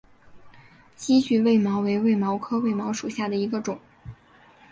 [0.95, 3.79] 稀序卫矛为卫矛科卫矛属下的一个种。